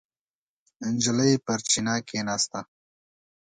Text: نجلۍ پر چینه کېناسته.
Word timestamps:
نجلۍ 0.93 1.33
پر 1.45 1.59
چینه 1.69 1.95
کېناسته. 2.07 2.59